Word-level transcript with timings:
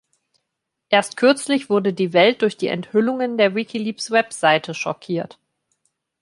Erst 0.89 1.15
kürzlich 1.15 1.69
wurde 1.69 1.93
die 1.93 2.11
Welt 2.11 2.41
durch 2.41 2.57
die 2.57 2.65
Enthüllungen 2.69 3.37
der 3.37 3.53
Wikileaks-Webseite 3.53 4.73
schockiert. 4.73 5.37